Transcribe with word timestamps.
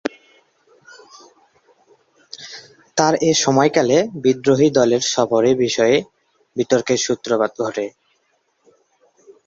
তার 2.97 3.13
এ 3.21 3.31
সময়কালে 3.43 3.97
বিদ্রোহী 4.23 4.67
দলের 4.69 5.01
সফরের 5.13 5.55
বিষয়ে 5.57 5.97
বিতর্কের 6.55 6.99
সূত্রপাত 6.99 7.51
ঘটে। 7.61 7.85